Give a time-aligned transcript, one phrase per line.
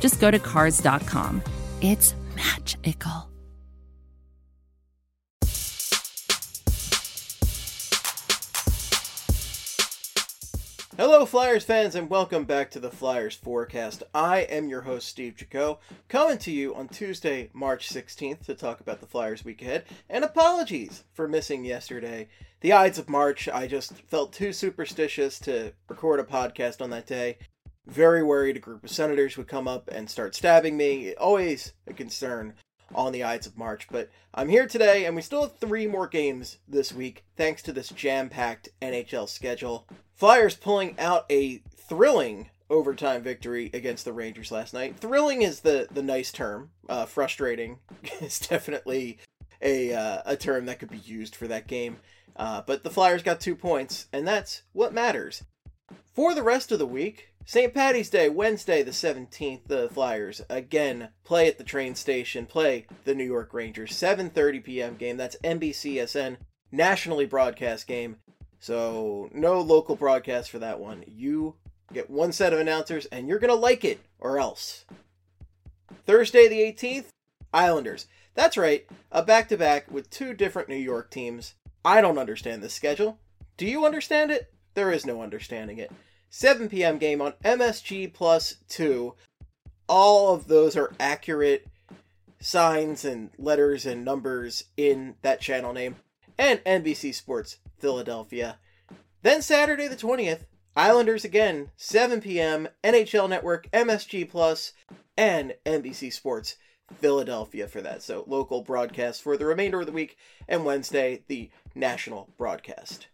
[0.00, 1.42] just go to Cars.com.
[1.80, 3.30] It's magical.
[10.96, 14.02] Hello, Flyers fans, and welcome back to the Flyers Forecast.
[14.12, 18.80] I am your host, Steve Jaco, coming to you on Tuesday, March 16th to talk
[18.80, 19.84] about the Flyers week ahead.
[20.10, 22.28] And apologies for missing yesterday.
[22.60, 27.06] The Ides of March, I just felt too superstitious to record a podcast on that
[27.06, 27.38] day.
[27.86, 31.14] Very worried a group of senators would come up and start stabbing me.
[31.14, 32.54] Always a concern
[32.94, 33.88] on the Ides of March.
[33.90, 37.72] But I'm here today, and we still have three more games this week, thanks to
[37.72, 39.88] this jam packed NHL schedule.
[40.14, 44.96] Flyers pulling out a thrilling overtime victory against the Rangers last night.
[44.96, 46.70] Thrilling is the the nice term.
[46.88, 47.78] Uh, frustrating
[48.20, 49.18] is definitely
[49.60, 51.96] a uh, a term that could be used for that game.
[52.36, 55.42] Uh, but the Flyers got two points, and that's what matters.
[56.14, 57.72] For the rest of the week, St.
[57.72, 63.14] Patty's Day, Wednesday the 17th, the Flyers again play at the train station, play the
[63.14, 63.92] New York Rangers.
[63.92, 64.96] 7:30 p.m.
[64.96, 65.16] game.
[65.16, 66.36] That's NBCSN
[66.70, 68.16] nationally broadcast game.
[68.58, 71.04] So no local broadcast for that one.
[71.06, 71.56] You
[71.92, 74.84] get one set of announcers and you're going to like it or else.
[76.06, 77.06] Thursday the 18th,
[77.52, 78.06] Islanders.
[78.34, 81.54] That's right, a back-to-back with two different New York teams.
[81.84, 83.18] I don't understand this schedule.
[83.56, 84.52] Do you understand it?
[84.74, 85.92] There is no understanding it.
[86.30, 86.98] 7 p.m.
[86.98, 89.14] game on MSG Plus 2.
[89.88, 91.66] All of those are accurate
[92.40, 95.96] signs and letters and numbers in that channel name.
[96.38, 98.58] And NBC Sports Philadelphia.
[99.22, 104.72] Then Saturday the 20th, Islanders again, 7 p.m., NHL Network, MSG Plus,
[105.16, 106.56] and NBC Sports
[106.98, 108.02] Philadelphia for that.
[108.02, 110.16] So local broadcast for the remainder of the week,
[110.48, 113.08] and Wednesday, the national broadcast.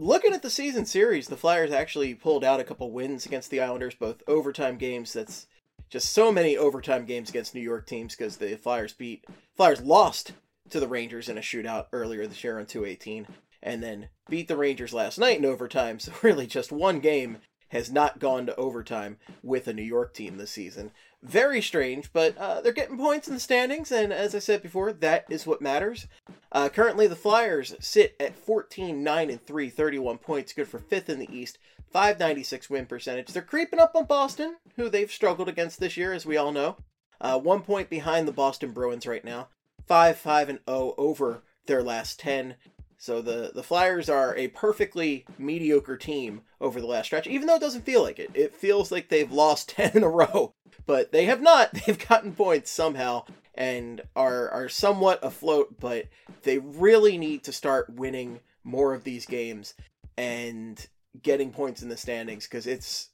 [0.00, 3.60] Looking at the season series, the Flyers actually pulled out a couple wins against the
[3.60, 5.12] Islanders, both overtime games.
[5.12, 5.48] That's
[5.90, 9.24] just so many overtime games against New York teams because the Flyers beat
[9.56, 10.34] Flyers lost
[10.70, 13.26] to the Rangers in a shootout earlier this year on 218
[13.60, 15.98] and then beat the Rangers last night in overtime.
[16.00, 20.36] So really just one game has not gone to overtime with a New York team
[20.36, 20.90] this season.
[21.22, 24.92] Very strange, but uh, they're getting points in the standings, and as I said before,
[24.92, 26.06] that is what matters.
[26.52, 31.10] Uh, currently, the Flyers sit at 14, 9, and 3, 31 points, good for fifth
[31.10, 31.58] in the East,
[31.92, 33.28] 596 win percentage.
[33.28, 36.76] They're creeping up on Boston, who they've struggled against this year, as we all know.
[37.20, 39.48] Uh, one point behind the Boston Bruins right now,
[39.86, 42.54] 5, 5, and 0 over their last 10.
[42.98, 47.54] So the the Flyers are a perfectly mediocre team over the last stretch, even though
[47.54, 48.30] it doesn't feel like it.
[48.34, 50.52] It feels like they've lost 10 in a row,
[50.84, 51.72] but they have not.
[51.86, 56.06] They've gotten points somehow and are are somewhat afloat, but
[56.42, 59.74] they really need to start winning more of these games
[60.16, 60.88] and
[61.22, 63.10] getting points in the standings because it's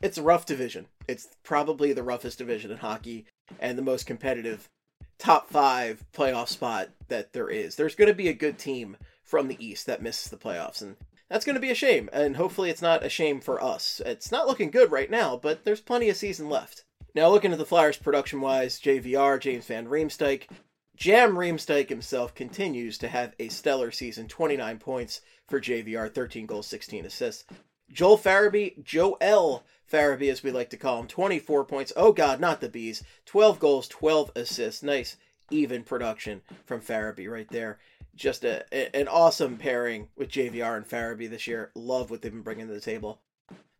[0.00, 0.86] it's a rough division.
[1.06, 3.26] It's probably the roughest division in hockey
[3.58, 4.70] and the most competitive
[5.18, 7.76] top five playoff spot that there is.
[7.76, 8.96] There's going to be a good team
[9.30, 10.96] from the East that misses the playoffs, and
[11.28, 12.10] that's going to be a shame.
[12.12, 14.02] And hopefully, it's not a shame for us.
[14.04, 16.84] It's not looking good right now, but there's plenty of season left.
[17.14, 20.48] Now, looking at the Flyers production wise, JVR, James Van Riemsdyk,
[20.96, 26.66] Jam Riemsdyk himself continues to have a stellar season 29 points for JVR, 13 goals,
[26.66, 27.44] 16 assists.
[27.90, 31.92] Joel Farabee, Joel Farabee, as we like to call him, 24 points.
[31.96, 33.02] Oh, God, not the Bees.
[33.26, 34.82] 12 goals, 12 assists.
[34.82, 35.16] Nice,
[35.50, 37.78] even production from Farabee right there.
[38.20, 41.70] Just a, an awesome pairing with JVR and Farabee this year.
[41.74, 43.22] Love what they've been bringing to the table.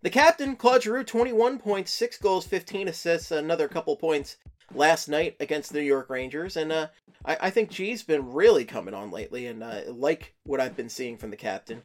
[0.01, 4.39] The captain, Claude Giroux, 21 points, 6 goals, 15 assists, another couple points
[4.75, 6.57] last night against the New York Rangers.
[6.57, 6.87] And uh,
[7.23, 10.89] I, I think G's been really coming on lately, and uh, like what I've been
[10.89, 11.83] seeing from the captain.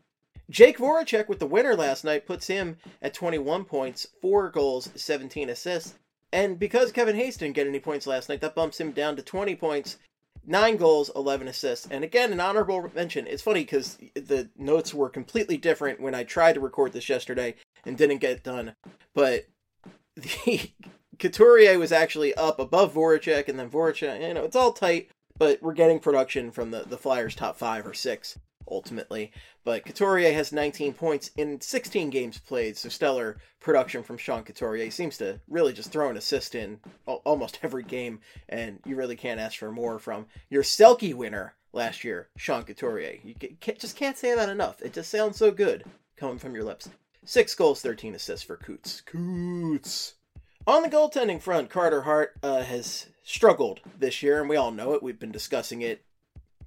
[0.50, 5.50] Jake Voracek with the winner last night puts him at 21 points, 4 goals, 17
[5.50, 5.96] assists.
[6.32, 9.22] And because Kevin Hayes didn't get any points last night, that bumps him down to
[9.22, 9.98] 20 points,
[10.48, 11.88] 9 goals, 11 assists.
[11.90, 13.28] And again, an honorable mention.
[13.28, 17.56] It's funny because the notes were completely different when I tried to record this yesterday
[17.86, 18.76] and didn't get done.
[19.14, 19.48] But
[20.16, 20.72] the
[21.20, 25.62] Couturier was actually up above Voracek, and then Voracek, you know, it's all tight, but
[25.62, 28.38] we're getting production from the, the Flyers' top five or six
[28.70, 29.32] ultimately.
[29.64, 34.86] But Couturier has 19 points in 16 games played, so stellar production from Sean Couturier.
[34.86, 38.20] He seems to really just throw an assist in almost every game,
[38.50, 43.20] and you really can't ask for more from your Selke winner last year, Sean Couturier.
[43.24, 43.36] You
[43.78, 44.82] just can't say that enough.
[44.82, 45.84] It just sounds so good
[46.16, 46.90] coming from your lips.
[47.26, 49.02] Six goals, 13 assists for Coots.
[49.02, 50.14] Coots.
[50.68, 54.94] On the goaltending front, Carter Hart uh, has struggled this year, and we all know
[54.94, 55.04] it.
[55.04, 56.04] We've been discussing it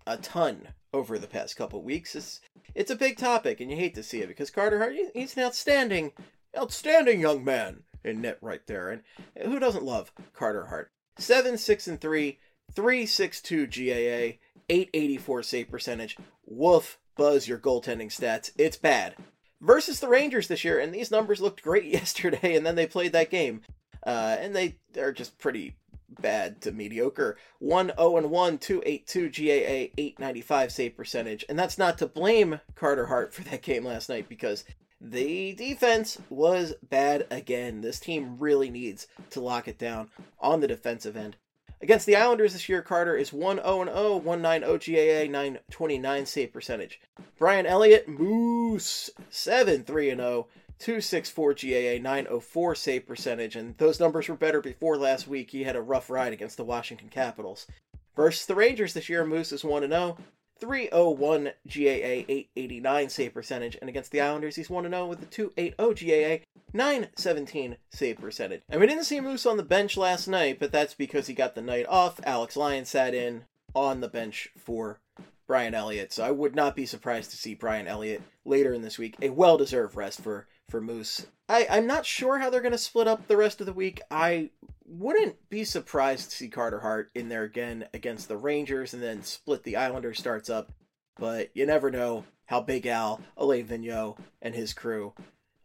[0.09, 2.17] a ton over the past couple weeks.
[2.17, 2.41] It's
[2.75, 5.43] it's a big topic, and you hate to see it because Carter Hart he's an
[5.45, 6.13] outstanding,
[6.57, 9.03] outstanding young man in net right there, and
[9.43, 10.91] who doesn't love Carter Hart?
[11.19, 12.39] Seven six and three,
[12.73, 14.39] three six two GAA,
[14.69, 16.17] eight eighty four save percentage.
[16.47, 18.51] Woof, buzz your goaltending stats.
[18.57, 19.17] It's bad.
[19.61, 23.13] Versus the Rangers this year, and these numbers looked great yesterday, and then they played
[23.13, 23.63] that game.
[24.07, 25.77] Uh, and they they're just pretty
[26.09, 27.37] bad to mediocre.
[27.59, 31.45] 1 0 and 1, 282 GAA, 895 save percentage.
[31.49, 34.65] And that's not to blame Carter Hart for that game last night because
[35.01, 37.81] the defense was bad again.
[37.81, 40.11] This team really needs to lock it down
[40.41, 41.37] on the defensive end.
[41.81, 47.01] Against the Islanders this year, Carter is 1 0 0, 190 GAA, 929 save percentage.
[47.39, 54.37] Brian Elliott, Moose, 7 3 0, 264 GAA, 904 save percentage, and those numbers were
[54.37, 55.51] better before last week.
[55.51, 57.67] He had a rough ride against the Washington Capitals.
[58.15, 60.17] Versus the Rangers this year, Moose is 1 0,
[60.59, 65.75] 301 GAA, 889 save percentage, and against the Islanders, he's 1 0 with a 280
[65.77, 68.63] GAA, 917 save percentage.
[68.69, 71.55] And we didn't see Moose on the bench last night, but that's because he got
[71.55, 72.21] the night off.
[72.25, 73.45] Alex Lyon sat in
[73.75, 75.01] on the bench for
[75.47, 78.99] Brian Elliott, so I would not be surprised to see Brian Elliott later in this
[78.99, 79.17] week.
[79.23, 81.27] A well deserved rest for for Moose.
[81.49, 84.01] I, I'm not sure how they're going to split up the rest of the week.
[84.11, 84.51] I
[84.85, 89.23] wouldn't be surprised to see Carter Hart in there again against the Rangers and then
[89.23, 90.73] split the Islanders starts up.
[91.19, 95.15] But you never know how Big Al, Alain Vigneault, and his crew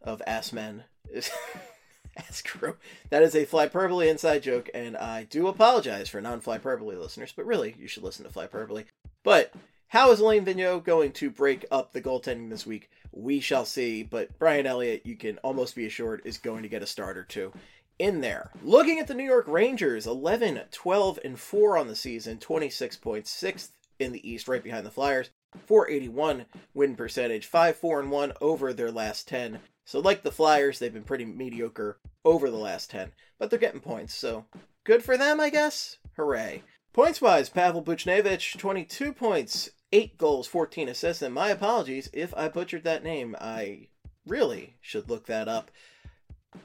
[0.02, 1.30] of ass men is.
[2.16, 2.76] ass crew.
[3.10, 7.46] That is a Flyperbole inside joke, and I do apologize for non Flyperbole listeners, but
[7.46, 8.84] really, you should listen to Flyperbole.
[9.22, 9.52] But
[9.88, 12.90] how is Alain Vigneault going to break up the goaltending this week?
[13.12, 16.82] We shall see, but Brian Elliott, you can almost be assured, is going to get
[16.82, 17.52] a start or two
[17.98, 18.50] in there.
[18.62, 23.42] Looking at the New York Rangers, 11, 12, and 4 on the season, 26 points,
[23.42, 25.30] 6th in the East, right behind the Flyers.
[25.66, 29.60] 481 win percentage, 5 4 and 1 over their last 10.
[29.84, 33.80] So, like the Flyers, they've been pretty mediocre over the last 10, but they're getting
[33.80, 34.46] points, so
[34.82, 35.98] good for them, I guess.
[36.16, 36.62] Hooray.
[36.94, 42.46] Points wise, Pavel Buchnevich, 22 points, eight goals, 14 assists, and my apologies if I
[42.46, 43.34] butchered that name.
[43.40, 43.88] I
[44.24, 45.72] really should look that up.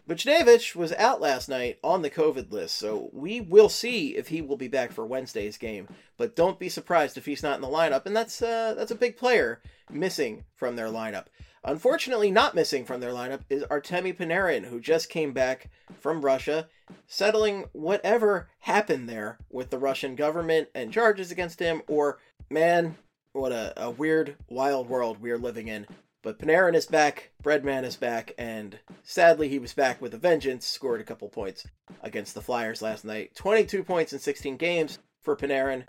[0.07, 4.39] Buchnevich was out last night on the COVID list, so we will see if he
[4.43, 5.87] will be back for Wednesday's game.
[6.15, 8.95] But don't be surprised if he's not in the lineup, and that's uh, that's a
[8.95, 11.25] big player missing from their lineup.
[11.63, 15.69] Unfortunately, not missing from their lineup is Artemi Panarin, who just came back
[15.99, 16.69] from Russia,
[17.05, 22.19] settling whatever happened there with the Russian government and charges against him, or
[22.49, 22.95] man,
[23.33, 25.85] what a, a weird, wild world we're living in.
[26.21, 30.65] But Panarin is back, Breadman is back, and sadly he was back with a vengeance,
[30.65, 31.65] scored a couple points
[32.01, 33.35] against the Flyers last night.
[33.35, 35.85] 22 points in 16 games for Panarin,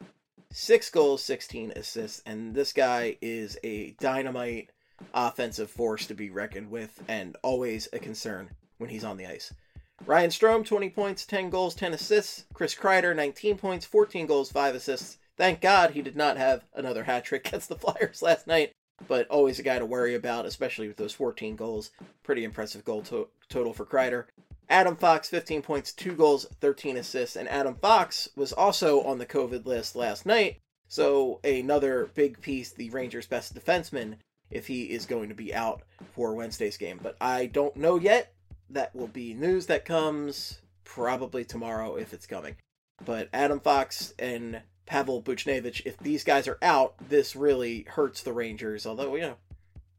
[0.53, 4.71] 6 goals, 16 assists, and this guy is a dynamite
[5.15, 9.53] offensive force to be reckoned with and always a concern when he's on the ice.
[10.07, 12.45] Ryan Strome, 20 points, 10 goals, 10 assists.
[12.55, 15.19] Chris Kreider, 19 points, 14 goals, 5 assists.
[15.37, 18.73] Thank God he did not have another hat trick against the Flyers last night,
[19.09, 21.91] but always a guy to worry about, especially with those 14 goals.
[22.23, 24.25] Pretty impressive goal to- total for Kreider.
[24.71, 29.27] Adam Fox, 15 points, 2 goals, 13 assists, and Adam Fox was also on the
[29.27, 34.17] COVID list last night, so another big piece, the Rangers' best defenseman,
[34.51, 36.99] if he is going to be out for Wednesday's game.
[37.03, 38.33] But I don't know yet.
[38.69, 42.57] That will be news that comes probably tomorrow if it's coming.
[43.05, 48.33] But Adam Fox and Pavel Buchnevich, if these guys are out, this really hurts the
[48.33, 48.87] Rangers.
[48.87, 49.37] Although, you know,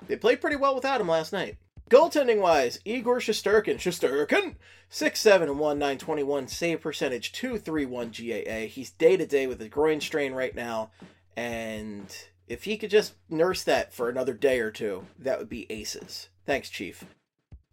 [0.08, 1.58] they played pretty well without him last night.
[1.90, 4.56] Goaltending wise, Igor Shesterkin, Shesterkin,
[4.90, 8.68] 6'7 and 1, 921 save percentage, 231 GAA.
[8.68, 10.92] He's day to day with a groin strain right now,
[11.36, 12.06] and
[12.52, 16.28] if he could just nurse that for another day or two, that would be aces.
[16.46, 17.06] Thanks, Chief.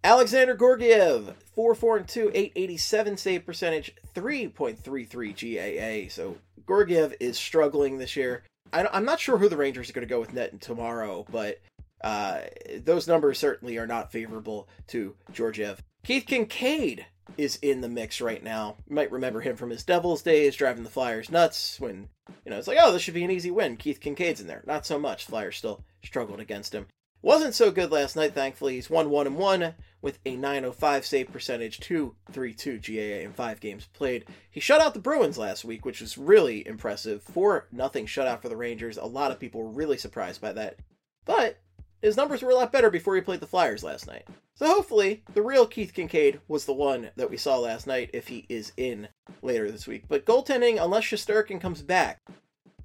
[0.05, 6.09] Alexander Georgiev, 4 4 and 2, 887 save percentage, 3.33 GAA.
[6.09, 6.37] So
[6.69, 8.45] Georgiev is struggling this year.
[8.73, 11.61] I, am not sure who the Rangers are going to go with net tomorrow, but
[12.05, 12.43] uh,
[12.85, 15.83] those numbers certainly are not favorable to Georgiev.
[16.05, 17.05] Keith Kinkaid
[17.39, 18.77] is in the mix right now.
[18.89, 22.09] You might remember him from his Devils days, driving the Flyers nuts when,
[22.45, 23.77] you know, it's like, oh, this should be an easy win.
[23.77, 24.65] Keith Kinkaid's in there.
[24.67, 25.25] Not so much.
[25.25, 26.87] Flyers still struggled against him.
[27.21, 28.75] Wasn't so good last night, thankfully.
[28.75, 33.89] He's 1 1 and 1 with a 905 save percentage, 232 GAA in five games
[33.93, 34.25] played.
[34.51, 37.23] He shut out the Bruins last week, which was really impressive.
[37.23, 38.97] 4 nothing shutout for the Rangers.
[38.97, 40.79] A lot of people were really surprised by that.
[41.25, 41.59] But
[42.01, 44.27] his numbers were a lot better before he played the Flyers last night.
[44.55, 48.29] So hopefully, the real Keith Kinkaid was the one that we saw last night if
[48.29, 49.09] he is in
[49.43, 50.05] later this week.
[50.09, 52.21] But goaltending, unless Shesterkin comes back,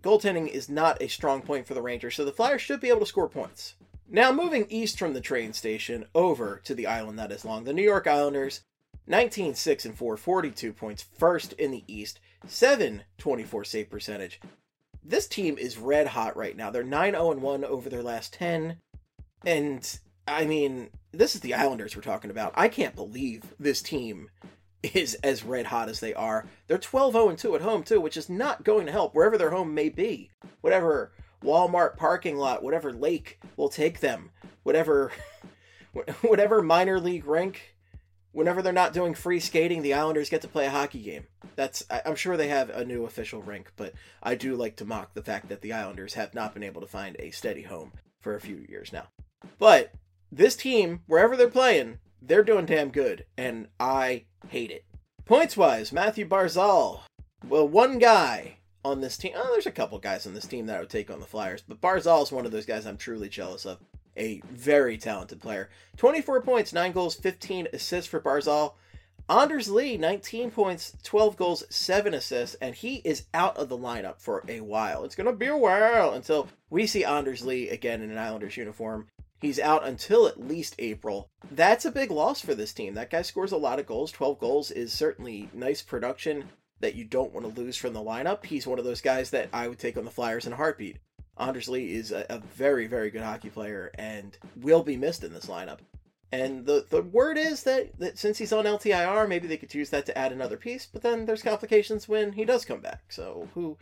[0.02, 3.00] goaltending is not a strong point for the Rangers, so the Flyers should be able
[3.02, 3.76] to score points.
[4.10, 7.74] Now, moving east from the train station over to the island that is long, the
[7.74, 8.62] New York Islanders,
[9.08, 14.40] 19 6 and 4, 42 points, first in the East, 7 24 save percentage.
[15.04, 16.70] This team is red hot right now.
[16.70, 18.78] They're 9 0 1 over their last 10.
[19.46, 22.54] And I mean, this is the Islanders we're talking about.
[22.56, 24.30] I can't believe this team
[24.82, 26.46] is as red hot as they are.
[26.68, 29.52] They're 12 0 2 at home, too, which is not going to help wherever their
[29.52, 30.30] home may be.
[30.62, 31.12] Whatever
[31.44, 34.32] Walmart parking lot, whatever lake will take them,
[34.64, 35.12] whatever
[36.22, 37.76] whatever minor league rink,
[38.32, 41.28] whenever they're not doing free skating, the Islanders get to play a hockey game.
[41.56, 45.14] That's I'm sure they have a new official rink, but I do like to mock
[45.14, 47.92] the fact that the Islanders have not been able to find a steady home
[48.24, 49.08] for a few years now.
[49.60, 49.94] But
[50.32, 54.86] this team, wherever they're playing, they're doing damn good, and I hate it.
[55.26, 57.02] Points wise, Matthew Barzal.
[57.48, 59.34] Well, one guy on this team.
[59.36, 61.64] Oh, there's a couple guys on this team that I would take on the Flyers,
[61.68, 63.80] but Barzal is one of those guys I'm truly jealous of.
[64.16, 65.70] A very talented player.
[65.98, 68.74] 24 points, 9 goals, 15 assists for Barzal.
[69.30, 74.20] Anders Lee, 19 points, 12 goals, 7 assists, and he is out of the lineup
[74.20, 75.06] for a while.
[75.06, 78.58] It's going to be a while until we see Anders Lee again in an Islanders
[78.58, 79.08] uniform.
[79.40, 81.30] He's out until at least April.
[81.52, 82.96] That's a big loss for this team.
[82.96, 84.12] That guy scores a lot of goals.
[84.12, 86.50] 12 goals is certainly nice production
[86.82, 88.46] that you don't want to lose from the lineup.
[88.46, 90.98] He's one of those guys that I would take on the Flyers in a heartbeat.
[91.38, 95.34] Anders Lee is a, a very, very good hockey player and will be missed in
[95.34, 95.80] this lineup.
[96.34, 99.92] And the, the word is that, that since he's on LTIR, maybe they could use
[99.92, 103.04] that to add another piece, but then there's complications when he does come back.
[103.10, 103.78] So who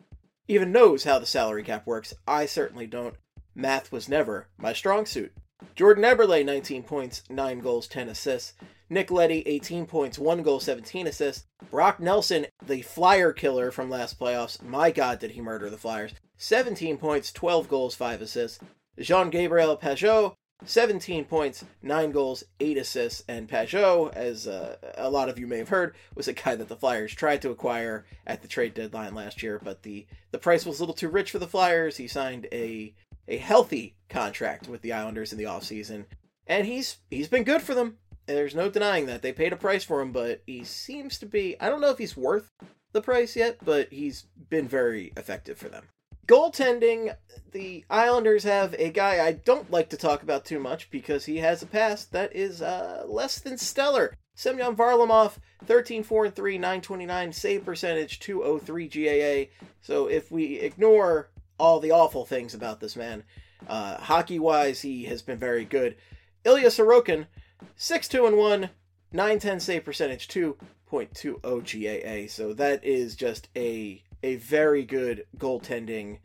[0.49, 2.13] even knows how the salary cap works?
[2.27, 3.15] I certainly don't.
[3.55, 5.31] Math was never my strong suit.
[5.75, 8.51] Jordan Eberle, 19 points, 9 goals, 10 assists.
[8.89, 11.45] Nick Leddy, 18 points, 1 goal, 17 assists.
[11.69, 14.61] Brock Nelson, the flyer killer from last playoffs.
[14.61, 16.15] My God, did he murder the Flyers.
[16.35, 18.59] 17 points, 12 goals, 5 assists.
[18.99, 20.33] Jean Gabriel Pageau,
[20.65, 25.57] 17 points, 9 goals, 8 assists, and Pageau, as uh, a lot of you may
[25.57, 29.15] have heard, was a guy that the Flyers tried to acquire at the trade deadline
[29.15, 31.97] last year, but the, the price was a little too rich for the Flyers.
[31.97, 32.93] He signed a
[33.27, 36.05] a healthy contract with the Islanders in the offseason,
[36.47, 37.97] and he's he's been good for them.
[38.25, 39.21] There's no denying that.
[39.21, 41.97] They paid a price for him, but he seems to be I don't know if
[41.97, 42.51] he's worth
[42.91, 45.85] the price yet, but he's been very effective for them.
[46.27, 47.15] Goaltending,
[47.51, 51.37] the Islanders have a guy I don't like to talk about too much because he
[51.37, 54.15] has a past that is uh, less than stellar.
[54.35, 55.33] Semyon Varlamov,
[55.65, 59.65] 13 4 and 3, 929 save percentage, 203 GAA.
[59.81, 63.23] So if we ignore all the awful things about this man,
[63.67, 65.95] uh, hockey wise, he has been very good.
[66.43, 67.27] Ilya Sorokin,
[67.75, 68.69] 6 2 and 1,
[69.11, 72.31] 910 save percentage, 2.20 GAA.
[72.31, 76.19] So that is just a a very good goaltending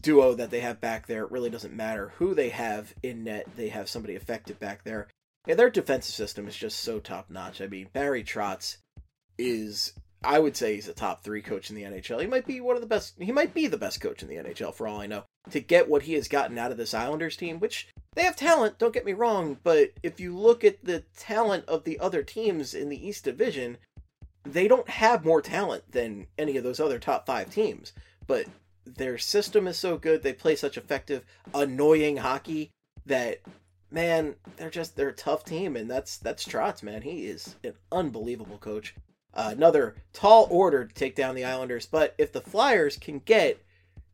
[0.00, 1.24] duo that they have back there.
[1.24, 5.08] It really doesn't matter who they have in net, they have somebody effective back there.
[5.46, 7.60] Yeah, their defensive system is just so top notch.
[7.60, 8.78] I mean, Barry Trotz
[9.38, 9.92] is
[10.24, 12.20] I would say he's a top three coach in the NHL.
[12.20, 13.14] He might be one of the best.
[13.20, 15.24] He might be the best coach in the NHL for all I know.
[15.50, 18.78] To get what he has gotten out of this Islanders team, which they have talent,
[18.78, 22.74] don't get me wrong, but if you look at the talent of the other teams
[22.74, 23.78] in the East Division,
[24.52, 27.92] they don't have more talent than any of those other top five teams,
[28.26, 28.46] but
[28.84, 30.22] their system is so good.
[30.22, 32.70] They play such effective, annoying hockey
[33.04, 33.40] that
[33.90, 37.02] man, they're just they're a tough team, and that's that's Trotz, man.
[37.02, 38.94] He is an unbelievable coach.
[39.34, 43.62] Uh, another tall order to take down the Islanders, but if the Flyers can get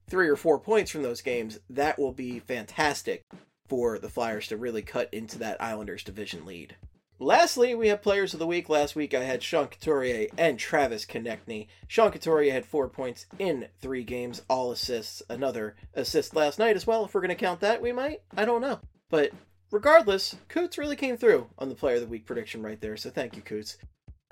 [0.08, 3.22] three or four points from those games, that will be fantastic
[3.68, 6.76] for the Flyers to really cut into that Islanders division lead.
[7.22, 8.68] Lastly, we have players of the week.
[8.68, 11.68] Last week I had Sean Couturier and Travis Konecny.
[11.86, 15.22] Sean Couturier had four points in three games, all assists.
[15.28, 17.04] Another assist last night as well.
[17.04, 18.22] If we're going to count that, we might.
[18.36, 18.80] I don't know.
[19.08, 19.30] But
[19.70, 22.96] regardless, Coots really came through on the player of the week prediction right there.
[22.96, 23.78] So thank you, Coots.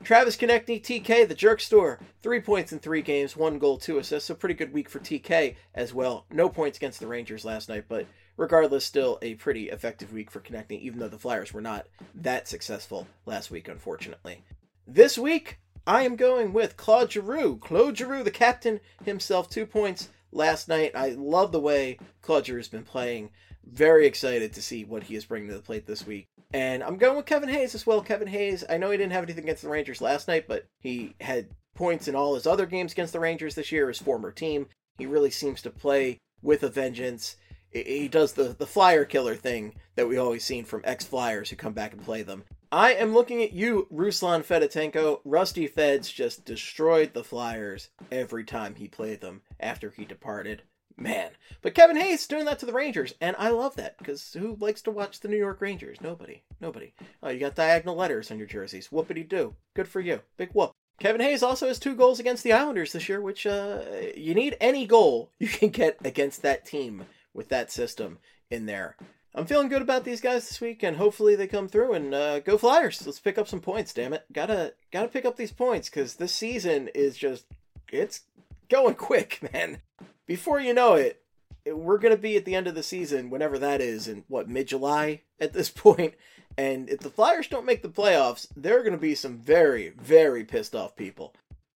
[0.03, 4.27] Travis Konecny, TK, the Jerk Store, three points in three games, one goal, two assists.
[4.27, 6.27] So pretty good week for TK as well.
[6.33, 8.07] No points against the Rangers last night, but
[8.37, 12.49] regardless, still a pretty effective week for Konecny, even though the Flyers were not that
[12.49, 14.45] successful last week, unfortunately.
[14.87, 17.59] This week, I am going with Claude Giroux.
[17.59, 20.93] Claude Giroux, the captain himself, two points last night.
[20.95, 23.31] I love the way Claude Giroux has been playing.
[23.65, 26.27] Very excited to see what he is bringing to the plate this week.
[26.53, 28.03] And I'm going with Kevin Hayes as well.
[28.03, 31.15] Kevin Hayes, I know he didn't have anything against the Rangers last night, but he
[31.21, 34.67] had points in all his other games against the Rangers this year, his former team.
[34.99, 37.37] He really seems to play with a vengeance.
[37.71, 41.57] He does the, the flyer killer thing that we always seen from ex Flyers who
[41.57, 42.45] come back and play them.
[42.73, 45.21] I am looking at you, Ruslan Fedotenko.
[45.25, 50.63] Rusty Feds just destroyed the Flyers every time he played them after he departed.
[50.97, 51.31] Man.
[51.63, 54.83] But Kevin Hayes doing that to the Rangers, and I love that because who likes
[54.83, 55.99] to watch the New York Rangers?
[56.01, 56.43] Nobody.
[56.61, 56.93] Nobody.
[57.23, 58.89] Oh, you got diagonal letters on your jerseys.
[58.89, 59.55] Whoopity do.
[59.75, 60.21] Good for you.
[60.37, 60.73] Big whoop.
[61.01, 63.81] Kevin Hayes also has two goals against the Islanders this year, which uh,
[64.15, 68.19] you need any goal you can get against that team with that system
[68.51, 68.97] in there.
[69.35, 72.41] I'm feeling good about these guys this week, and hopefully they come through and uh,
[72.41, 73.07] go Flyers.
[73.07, 73.95] Let's pick up some points.
[73.95, 77.47] Damn it, gotta gotta pick up these points because this season is just
[77.93, 78.23] it's
[78.69, 79.83] going quick, man.
[80.27, 81.23] Before you know it,
[81.65, 84.67] we're gonna be at the end of the season, whenever that is, in what mid
[84.67, 86.15] July at this point.
[86.59, 90.43] And if the Flyers don't make the playoffs, there are gonna be some very very
[90.43, 91.35] pissed off people,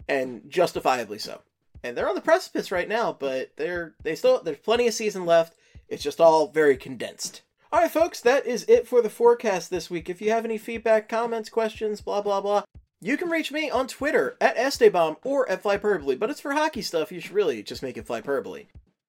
[0.08, 1.40] and justifiably so.
[1.84, 5.26] And they're on the precipice right now, but they're they still there's plenty of season
[5.26, 5.54] left.
[5.86, 7.42] It's just all very condensed.
[7.70, 10.08] All right, folks, that is it for the forecast this week.
[10.08, 12.62] If you have any feedback, comments, questions, blah, blah, blah,
[13.00, 16.80] you can reach me on Twitter at Estebomb or at Flyperbole, but it's for hockey
[16.80, 17.12] stuff.
[17.12, 18.66] You should really just make it Flyperbole.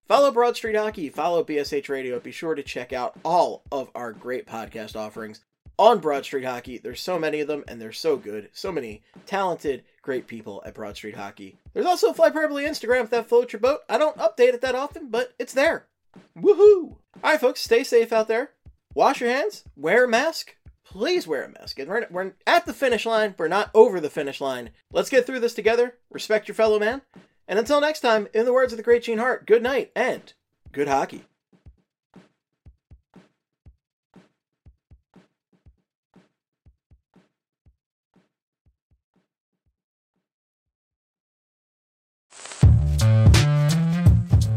[0.07, 2.19] Follow Broad Street Hockey, follow BSH Radio.
[2.19, 5.41] Be sure to check out all of our great podcast offerings
[5.79, 6.77] on Broad Street Hockey.
[6.77, 8.49] There's so many of them, and they're so good.
[8.53, 11.57] So many talented, great people at Broad Street Hockey.
[11.73, 13.79] There's also fly Flyperbole Instagram if that floats your boat.
[13.89, 15.87] I don't update it that often, but it's there.
[16.37, 16.97] Woohoo!
[17.23, 18.51] Alright, folks, stay safe out there.
[18.93, 20.55] Wash your hands, wear a mask.
[20.85, 21.79] Please wear a mask.
[21.79, 24.69] We're, we're at the finish line, we're not over the finish line.
[24.93, 25.95] Let's get through this together.
[26.11, 27.01] Respect your fellow man.
[27.47, 30.31] And until next time, in the words of the great Gene Hart, good night and
[30.71, 31.25] good hockey.